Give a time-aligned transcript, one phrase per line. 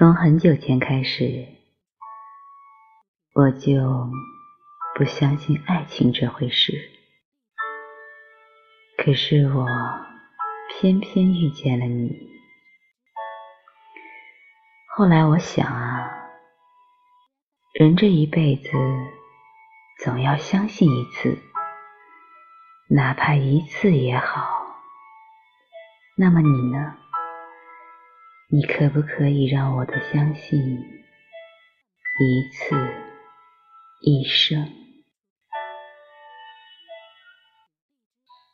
[0.00, 1.46] 从很久前开始，
[3.34, 4.08] 我就
[4.94, 6.72] 不相信爱情这回事。
[8.96, 9.66] 可是我
[10.70, 12.30] 偏偏遇见了你。
[14.96, 16.10] 后来我想啊，
[17.74, 18.70] 人这一辈子
[20.02, 21.36] 总要相信一次，
[22.88, 24.48] 哪怕一次也好。
[26.16, 26.96] 那么你呢？
[28.52, 30.58] 你可不可以让我的相信
[32.18, 32.74] 一次
[34.00, 34.89] 一生？